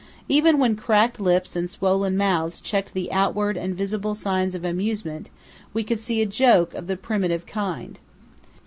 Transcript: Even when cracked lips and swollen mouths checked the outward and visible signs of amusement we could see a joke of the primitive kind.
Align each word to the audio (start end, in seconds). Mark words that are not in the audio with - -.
Even 0.27 0.57
when 0.57 0.75
cracked 0.75 1.19
lips 1.19 1.55
and 1.55 1.69
swollen 1.69 2.17
mouths 2.17 2.59
checked 2.59 2.95
the 2.95 3.11
outward 3.11 3.55
and 3.55 3.77
visible 3.77 4.15
signs 4.15 4.55
of 4.55 4.65
amusement 4.65 5.29
we 5.75 5.83
could 5.83 5.99
see 5.99 6.23
a 6.23 6.25
joke 6.25 6.73
of 6.73 6.87
the 6.87 6.97
primitive 6.97 7.45
kind. 7.45 7.99